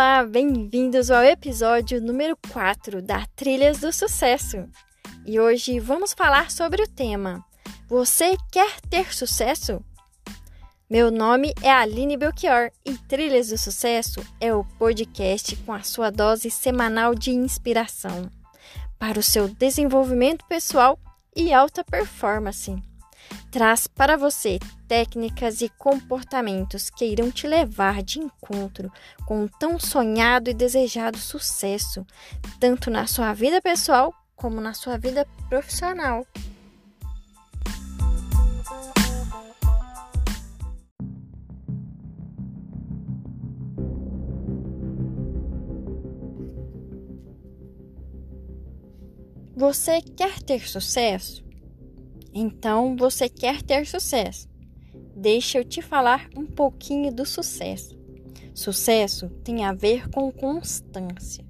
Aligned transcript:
Olá, 0.00 0.24
bem-vindos 0.24 1.10
ao 1.10 1.22
episódio 1.22 2.00
número 2.00 2.34
4 2.50 3.02
da 3.02 3.26
Trilhas 3.36 3.80
do 3.80 3.92
Sucesso. 3.92 4.66
E 5.26 5.38
hoje 5.38 5.78
vamos 5.78 6.14
falar 6.14 6.50
sobre 6.50 6.82
o 6.82 6.88
tema: 6.88 7.44
Você 7.86 8.34
quer 8.50 8.80
ter 8.88 9.12
sucesso? 9.12 9.84
Meu 10.88 11.10
nome 11.10 11.52
é 11.60 11.70
Aline 11.70 12.16
Belchior 12.16 12.70
e 12.82 12.96
Trilhas 12.96 13.48
do 13.48 13.58
Sucesso 13.58 14.26
é 14.40 14.54
o 14.54 14.64
podcast 14.78 15.54
com 15.66 15.72
a 15.74 15.82
sua 15.82 16.08
dose 16.08 16.50
semanal 16.50 17.14
de 17.14 17.32
inspiração 17.32 18.30
para 18.98 19.20
o 19.20 19.22
seu 19.22 19.48
desenvolvimento 19.48 20.46
pessoal 20.46 20.98
e 21.36 21.52
alta 21.52 21.84
performance 21.84 22.74
traz 23.50 23.86
para 23.86 24.16
você 24.16 24.58
técnicas 24.86 25.60
e 25.60 25.68
comportamentos 25.68 26.90
que 26.90 27.04
irão 27.04 27.30
te 27.30 27.46
levar 27.46 28.02
de 28.02 28.18
encontro 28.18 28.92
com 29.26 29.44
um 29.44 29.48
tão 29.48 29.78
sonhado 29.78 30.50
e 30.50 30.54
desejado 30.54 31.18
sucesso, 31.18 32.06
tanto 32.58 32.90
na 32.90 33.06
sua 33.06 33.32
vida 33.32 33.60
pessoal 33.60 34.14
como 34.34 34.60
na 34.60 34.72
sua 34.72 34.96
vida 34.96 35.26
profissional. 35.48 36.26
Você 49.54 50.00
quer 50.00 50.40
ter 50.40 50.66
sucesso? 50.66 51.49
Então 52.32 52.96
você 52.96 53.28
quer 53.28 53.62
ter 53.62 53.86
sucesso. 53.86 54.48
Deixa 55.16 55.58
eu 55.58 55.64
te 55.64 55.82
falar 55.82 56.28
um 56.36 56.46
pouquinho 56.46 57.12
do 57.12 57.26
sucesso. 57.26 57.98
Sucesso 58.54 59.28
tem 59.44 59.64
a 59.64 59.72
ver 59.72 60.08
com 60.10 60.30
constância. 60.30 61.44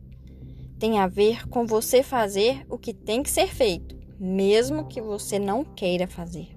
Tem 0.78 0.98
a 0.98 1.06
ver 1.06 1.46
com 1.48 1.66
você 1.66 2.02
fazer 2.02 2.64
o 2.68 2.78
que 2.78 2.94
tem 2.94 3.22
que 3.22 3.30
ser 3.30 3.48
feito, 3.48 3.96
mesmo 4.18 4.86
que 4.86 5.00
você 5.00 5.38
não 5.38 5.62
queira 5.62 6.06
fazer. 6.06 6.48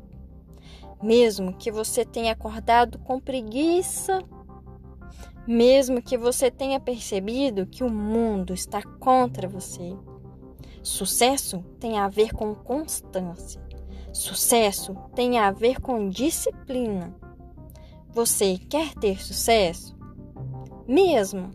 Mesmo 1.02 1.53
que 1.53 1.69
você 1.69 2.05
tenha 2.05 2.31
acordado 2.31 2.97
com 2.99 3.19
preguiça, 3.19 4.23
mesmo 5.45 6.02
que 6.02 6.17
você 6.17 6.49
tenha 6.49 6.80
percebido 6.80 7.65
que 7.65 7.83
o 7.83 7.89
mundo 7.89 8.53
está 8.53 8.81
contra 8.81 9.47
você. 9.47 9.93
Sucesso 10.81 11.63
tem 11.80 11.97
a 11.97 12.08
ver 12.08 12.33
com 12.33 12.55
constância. 12.55 13.62
Sucesso 14.14 14.95
tem 15.16 15.39
a 15.39 15.50
ver 15.50 15.81
com 15.81 16.08
disciplina. 16.08 17.16
Você 18.11 18.59
quer 18.70 18.94
ter 18.94 19.20
sucesso? 19.20 19.97
Mesmo? 20.88 21.50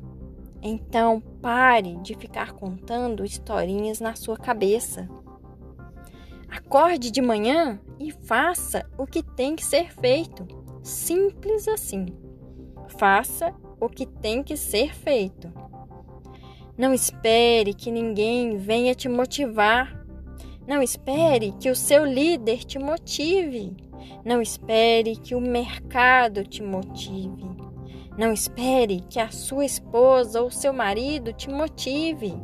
Então 0.61 1.21
pare 1.41 1.95
de 1.99 2.17
ficar 2.17 2.53
contando 2.55 3.25
historinhas 3.25 4.01
na 4.01 4.17
sua 4.17 4.37
cabeça. 4.37 5.09
Acorde 6.49 7.13
de 7.13 7.23
manhã 7.23 7.81
e 7.97 8.11
faça 8.11 8.85
o 8.99 9.07
que 9.07 9.23
tem 9.23 9.55
que 9.55 9.65
ser 9.65 9.93
feito. 9.93 10.45
Simples 10.83 11.69
assim. 11.69 12.07
Faça 12.99 13.55
o 13.81 13.89
que 13.89 14.05
tem 14.05 14.43
que 14.43 14.57
ser 14.57 14.97
feito. 14.97 15.53
Não 16.77 16.93
espere 16.93 17.73
que 17.73 17.93
ninguém 17.93 18.57
venha 18.57 18.97
te 18.97 19.09
motivar 19.09 19.98
não 20.69 20.83
espere 20.83 21.53
que 21.59 21.71
o 21.71 21.75
seu 21.75 22.05
líder 22.05 22.63
te 22.63 22.79
motive. 22.79 23.75
Não 24.23 24.43
espere 24.43 25.17
que 25.17 25.35
o 25.35 25.41
mercado 25.41 26.45
te 26.45 26.63
motive. 26.63 27.47
Não 28.19 28.35
espere 28.35 29.01
que 29.09 29.19
a 29.19 29.31
sua 29.31 29.65
esposa 29.65 30.43
ou 30.43 30.51
seu 30.51 30.75
marido 30.75 31.33
te 31.33 31.49
motive. 31.49 32.35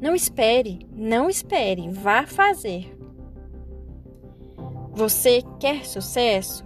Não 0.00 0.16
espere, 0.16 0.80
não 0.92 1.30
espere, 1.30 1.88
vá 1.90 2.26
fazer. 2.26 2.92
Você 4.90 5.40
quer 5.60 5.86
sucesso? 5.86 6.64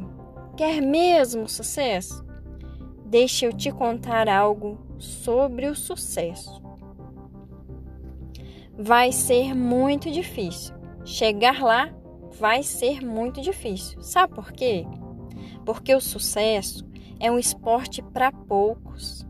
Quer 0.57 0.81
mesmo 0.81 1.47
sucesso? 1.51 2.25
Deixe 3.05 3.45
eu 3.45 3.53
te 3.53 3.71
contar 3.71 4.27
algo 4.27 4.79
sobre 4.99 5.67
o 5.67 5.75
sucesso 5.75 6.72
vai 8.83 9.13
ser 9.13 9.55
muito 9.55 10.11
difícil. 10.11 10.75
Chegar 11.05 11.63
lá 11.63 11.89
vai 12.33 12.65
ser 12.65 13.01
muito 13.01 13.41
difícil. 13.41 14.03
Sabe 14.03 14.35
por 14.35 14.51
quê? 14.51 14.85
Porque 15.65 15.95
o 15.95 16.01
sucesso 16.01 16.85
é 17.21 17.31
um 17.31 17.39
esporte 17.39 18.03
para 18.03 18.33
poucos. 18.33 19.25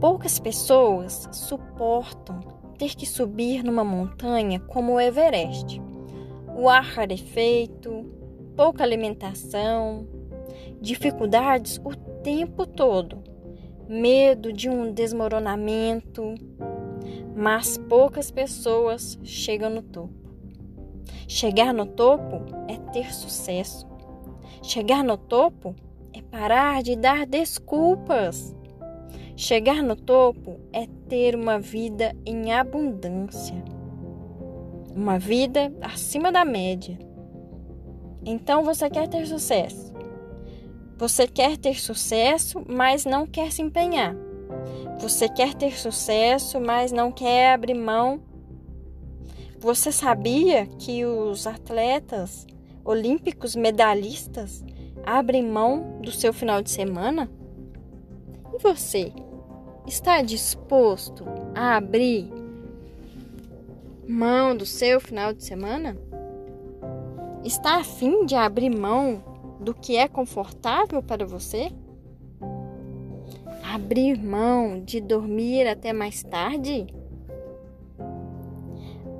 Poucas 0.00 0.40
pessoas 0.40 1.28
suportam 1.30 2.40
ter 2.76 2.96
que 2.96 3.06
subir 3.06 3.62
numa 3.62 3.84
montanha 3.84 4.58
como 4.58 4.94
o 4.94 5.00
Everest. 5.00 5.80
O 6.56 6.68
ar 6.68 6.82
rarefeito, 6.82 8.04
pouca 8.56 8.82
alimentação, 8.82 10.04
dificuldades 10.80 11.80
o 11.84 11.94
tempo 12.24 12.66
todo, 12.66 13.22
medo 13.88 14.52
de 14.52 14.68
um 14.68 14.92
desmoronamento, 14.92 16.34
mas 17.34 17.76
poucas 17.76 18.30
pessoas 18.30 19.18
chegam 19.22 19.70
no 19.70 19.82
topo. 19.82 20.14
Chegar 21.26 21.72
no 21.72 21.86
topo 21.86 22.42
é 22.68 22.76
ter 22.92 23.12
sucesso. 23.12 23.86
Chegar 24.62 25.02
no 25.02 25.16
topo 25.16 25.74
é 26.12 26.20
parar 26.20 26.82
de 26.82 26.94
dar 26.94 27.26
desculpas. 27.26 28.54
Chegar 29.34 29.82
no 29.82 29.96
topo 29.96 30.60
é 30.72 30.86
ter 31.08 31.34
uma 31.34 31.58
vida 31.58 32.14
em 32.26 32.52
abundância, 32.52 33.56
uma 34.94 35.18
vida 35.18 35.72
acima 35.80 36.30
da 36.30 36.44
média. 36.44 36.98
Então 38.24 38.62
você 38.62 38.88
quer 38.90 39.08
ter 39.08 39.26
sucesso. 39.26 39.92
Você 40.98 41.26
quer 41.26 41.56
ter 41.56 41.80
sucesso, 41.80 42.62
mas 42.68 43.04
não 43.04 43.26
quer 43.26 43.50
se 43.50 43.62
empenhar. 43.62 44.14
Você 44.98 45.28
quer 45.28 45.54
ter 45.54 45.76
sucesso, 45.78 46.60
mas 46.60 46.92
não 46.92 47.10
quer 47.10 47.54
abrir 47.54 47.74
mão. 47.74 48.20
Você 49.58 49.90
sabia 49.90 50.66
que 50.66 51.04
os 51.04 51.46
atletas 51.46 52.46
olímpicos 52.84 53.54
medalhistas 53.54 54.64
abrem 55.04 55.42
mão 55.42 56.00
do 56.00 56.10
seu 56.10 56.32
final 56.32 56.62
de 56.62 56.70
semana? 56.70 57.30
E 58.54 58.62
você 58.62 59.12
está 59.86 60.22
disposto 60.22 61.24
a 61.54 61.76
abrir 61.76 62.30
mão 64.08 64.56
do 64.56 64.66
seu 64.66 65.00
final 65.00 65.32
de 65.32 65.44
semana? 65.44 65.96
Está 67.44 67.80
afim 67.80 68.24
de 68.24 68.34
abrir 68.34 68.70
mão 68.70 69.22
do 69.58 69.74
que 69.74 69.96
é 69.96 70.06
confortável 70.06 71.02
para 71.02 71.26
você? 71.26 71.72
Abrir 73.72 74.22
mão 74.22 74.84
de 74.84 75.00
dormir 75.00 75.66
até 75.66 75.94
mais 75.94 76.22
tarde? 76.22 76.86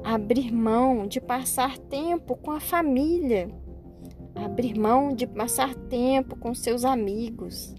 Abrir 0.04 0.52
mão 0.52 1.06
de 1.06 1.22
passar 1.22 1.78
tempo 1.78 2.36
com 2.36 2.50
a 2.50 2.60
família? 2.60 3.48
Abrir 4.34 4.78
mão 4.78 5.14
de 5.14 5.26
passar 5.26 5.74
tempo 5.74 6.36
com 6.36 6.54
seus 6.54 6.84
amigos? 6.84 7.74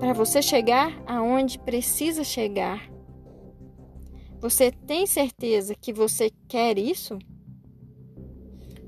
Para 0.00 0.12
você 0.12 0.42
chegar 0.42 1.00
aonde 1.06 1.56
precisa 1.60 2.24
chegar, 2.24 2.90
você 4.40 4.72
tem 4.72 5.06
certeza 5.06 5.76
que 5.76 5.92
você 5.92 6.32
quer 6.48 6.76
isso? 6.76 7.20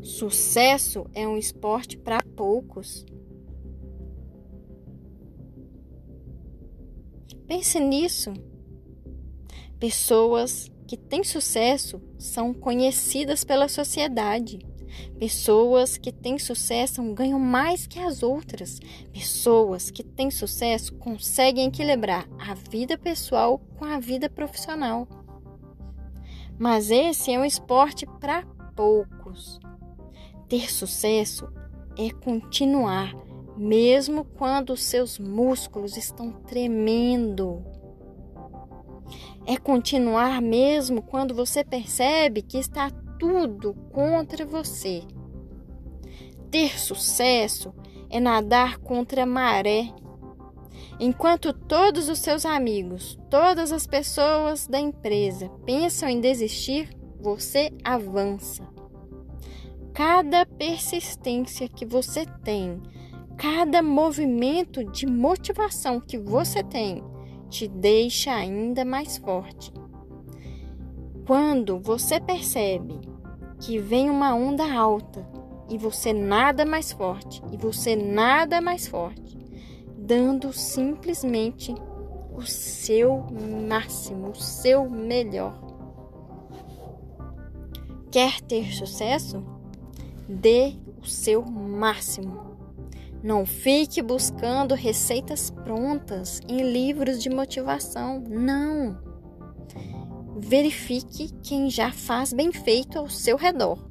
Sucesso 0.02 1.06
é 1.14 1.26
um 1.26 1.38
esporte 1.38 1.96
para 1.96 2.20
poucos. 2.34 3.06
Pense 7.46 7.78
nisso. 7.80 8.32
Pessoas 9.78 10.70
que 10.86 10.96
têm 10.96 11.24
sucesso 11.24 12.00
são 12.18 12.54
conhecidas 12.54 13.44
pela 13.44 13.68
sociedade. 13.68 14.58
Pessoas 15.18 15.98
que 15.98 16.12
têm 16.12 16.38
sucesso 16.38 17.02
ganham 17.14 17.38
mais 17.38 17.86
que 17.86 17.98
as 17.98 18.22
outras. 18.22 18.80
Pessoas 19.12 19.90
que 19.90 20.02
têm 20.02 20.30
sucesso 20.30 20.94
conseguem 20.94 21.68
equilibrar 21.68 22.28
a 22.38 22.54
vida 22.54 22.96
pessoal 22.96 23.58
com 23.78 23.84
a 23.84 23.98
vida 23.98 24.30
profissional. 24.30 25.06
Mas 26.58 26.90
esse 26.90 27.32
é 27.32 27.38
um 27.38 27.44
esporte 27.44 28.06
para 28.20 28.46
poucos. 28.74 29.58
Ter 30.48 30.70
sucesso 30.70 31.48
é 31.98 32.10
continuar 32.10 33.14
mesmo 33.56 34.24
quando 34.24 34.70
os 34.70 34.82
seus 34.82 35.18
músculos 35.18 35.96
estão 35.96 36.30
tremendo. 36.30 37.64
É 39.46 39.56
continuar 39.56 40.42
mesmo 40.42 41.00
quando 41.02 41.34
você 41.34 41.64
percebe 41.64 42.42
que 42.42 42.58
está 42.58 42.90
tudo 43.18 43.74
contra 43.92 44.44
você. 44.44 45.02
Ter 46.50 46.78
sucesso 46.78 47.72
é 48.10 48.20
nadar 48.20 48.78
contra 48.78 49.22
a 49.22 49.26
maré. 49.26 49.92
Enquanto 50.98 51.52
todos 51.52 52.08
os 52.08 52.18
seus 52.18 52.46
amigos, 52.46 53.18
todas 53.30 53.70
as 53.70 53.86
pessoas 53.86 54.66
da 54.66 54.80
empresa 54.80 55.48
pensam 55.64 56.08
em 56.08 56.20
desistir, 56.20 56.88
você 57.20 57.70
avança. 57.84 58.66
Cada 59.92 60.46
persistência 60.46 61.68
que 61.68 61.84
você 61.84 62.26
tem, 62.44 62.82
cada 63.36 63.82
movimento 63.82 64.82
de 64.84 65.06
motivação 65.06 66.00
que 66.00 66.16
você 66.16 66.62
tem, 66.62 67.04
te 67.48 67.68
deixa 67.68 68.32
ainda 68.32 68.84
mais 68.84 69.18
forte. 69.18 69.72
Quando 71.26 71.78
você 71.78 72.18
percebe 72.20 72.98
que 73.60 73.78
vem 73.78 74.08
uma 74.08 74.34
onda 74.34 74.72
alta 74.72 75.26
e 75.68 75.76
você 75.76 76.12
nada 76.12 76.64
mais 76.64 76.92
forte, 76.92 77.42
e 77.52 77.56
você 77.56 77.94
nada 77.94 78.60
mais 78.60 78.86
forte, 78.86 79.36
dando 79.98 80.52
simplesmente 80.52 81.74
o 82.34 82.42
seu 82.42 83.26
máximo, 83.68 84.30
o 84.30 84.36
seu 84.36 84.88
melhor. 84.88 85.60
Quer 88.10 88.40
ter 88.42 88.72
sucesso? 88.72 89.44
Dê 90.28 90.74
o 91.02 91.06
seu 91.06 91.44
máximo. 91.44 92.55
Não 93.26 93.44
fique 93.44 94.00
buscando 94.00 94.72
receitas 94.72 95.50
prontas 95.50 96.40
em 96.46 96.60
livros 96.62 97.20
de 97.20 97.28
motivação. 97.28 98.22
Não. 98.24 98.96
Verifique 100.38 101.32
quem 101.42 101.68
já 101.68 101.90
faz 101.90 102.32
bem 102.32 102.52
feito 102.52 103.00
ao 103.00 103.08
seu 103.08 103.36
redor. 103.36 103.84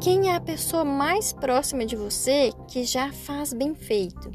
Quem 0.00 0.28
é 0.28 0.36
a 0.36 0.40
pessoa 0.40 0.84
mais 0.84 1.32
próxima 1.32 1.84
de 1.84 1.96
você 1.96 2.52
que 2.68 2.84
já 2.84 3.10
faz 3.10 3.52
bem 3.52 3.74
feito? 3.74 4.30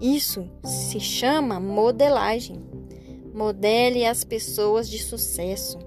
Isso 0.00 0.50
se 0.64 0.98
chama 0.98 1.60
modelagem. 1.60 2.60
Modele 3.32 4.04
as 4.04 4.24
pessoas 4.24 4.90
de 4.90 4.98
sucesso. 4.98 5.78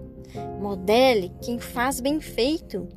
Modele 0.61 1.29
quem 1.41 1.59
faz 1.59 1.99
bem 1.99 2.21
feito. 2.21 2.87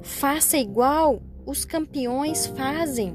Faça 0.00 0.56
igual 0.56 1.20
os 1.46 1.66
campeões 1.66 2.46
fazem, 2.46 3.14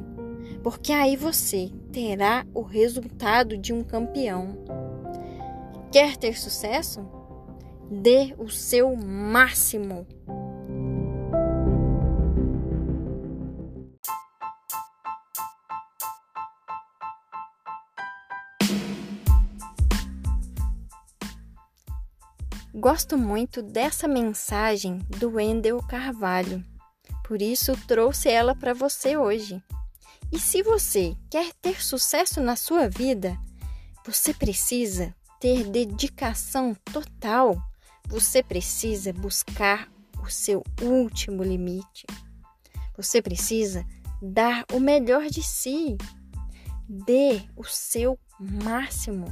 porque 0.63 0.91
aí 0.91 1.15
você 1.15 1.71
terá 1.91 2.45
o 2.53 2.61
resultado 2.61 3.57
de 3.57 3.73
um 3.73 3.83
campeão. 3.83 4.57
Quer 5.91 6.17
ter 6.17 6.37
sucesso? 6.37 7.01
Dê 7.89 8.35
o 8.37 8.49
seu 8.49 8.95
máximo. 8.95 10.05
Gosto 22.73 23.17
muito 23.17 23.61
dessa 23.61 24.07
mensagem 24.07 24.99
do 25.19 25.31
Wendel 25.31 25.79
Carvalho, 25.79 26.63
por 27.27 27.41
isso 27.41 27.73
trouxe 27.85 28.29
ela 28.29 28.55
para 28.55 28.73
você 28.73 29.17
hoje. 29.17 29.61
E 30.31 30.39
se 30.39 30.61
você 30.61 31.15
quer 31.29 31.51
ter 31.61 31.81
sucesso 31.81 32.39
na 32.39 32.55
sua 32.55 32.87
vida, 32.87 33.37
você 34.05 34.33
precisa 34.33 35.13
ter 35.39 35.63
dedicação 35.63 36.75
total. 36.93 37.59
Você 38.07 38.43
precisa 38.43 39.11
buscar 39.11 39.91
o 40.23 40.29
seu 40.29 40.63
último 40.81 41.43
limite. 41.43 42.05
Você 42.95 43.21
precisa 43.21 43.83
dar 44.21 44.65
o 44.71 44.79
melhor 44.79 45.25
de 45.27 45.41
si. 45.41 45.97
Dê 46.87 47.41
o 47.55 47.63
seu 47.63 48.19
máximo. 48.39 49.25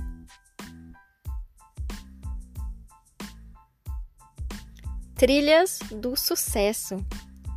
Trilhas 5.15 5.79
do 5.91 6.15
Sucesso 6.15 6.97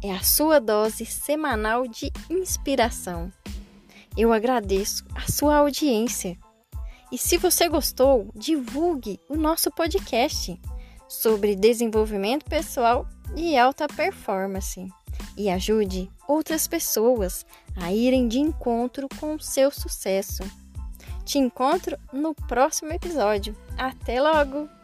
é 0.02 0.12
a 0.12 0.22
sua 0.22 0.58
dose 0.58 1.04
semanal 1.04 1.86
de 1.86 2.12
inspiração. 2.28 3.32
Eu 4.16 4.32
agradeço 4.32 5.04
a 5.14 5.30
sua 5.30 5.56
audiência. 5.56 6.36
E 7.12 7.18
se 7.18 7.36
você 7.36 7.68
gostou, 7.68 8.30
divulgue 8.34 9.20
o 9.28 9.36
nosso 9.36 9.70
podcast 9.70 10.58
sobre 11.08 11.56
desenvolvimento 11.56 12.44
pessoal 12.44 13.06
e 13.36 13.56
alta 13.58 13.86
performance 13.88 14.88
e 15.36 15.48
ajude 15.48 16.10
outras 16.28 16.66
pessoas 16.66 17.44
a 17.76 17.92
irem 17.92 18.28
de 18.28 18.38
encontro 18.38 19.08
com 19.18 19.34
o 19.34 19.40
seu 19.40 19.70
sucesso. 19.70 20.42
Te 21.24 21.38
encontro 21.38 21.98
no 22.12 22.34
próximo 22.34 22.92
episódio. 22.92 23.56
Até 23.76 24.20
logo! 24.20 24.79